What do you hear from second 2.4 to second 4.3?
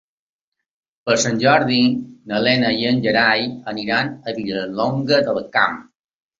Lena i en Gerai iran